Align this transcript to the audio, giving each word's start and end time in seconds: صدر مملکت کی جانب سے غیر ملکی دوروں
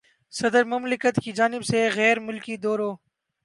صدر 0.33 0.63
مملکت 0.63 1.19
کی 1.23 1.31
جانب 1.31 1.63
سے 1.65 1.87
غیر 1.95 2.19
ملکی 2.19 2.55
دوروں 2.57 2.95